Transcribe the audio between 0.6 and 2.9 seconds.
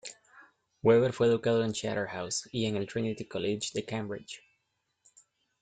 Weber fue educado en Charterhouse y en el